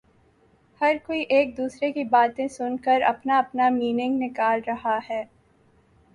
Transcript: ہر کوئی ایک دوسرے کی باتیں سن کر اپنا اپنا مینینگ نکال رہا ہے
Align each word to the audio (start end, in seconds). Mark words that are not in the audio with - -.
ہر 0.81 0.95
کوئی 1.05 1.21
ایک 1.29 1.55
دوسرے 1.57 1.91
کی 1.91 2.03
باتیں 2.11 2.47
سن 2.47 2.77
کر 2.77 3.01
اپنا 3.07 3.37
اپنا 3.37 3.69
مینینگ 3.69 4.19
نکال 4.21 4.59
رہا 4.67 4.97
ہے 5.09 5.23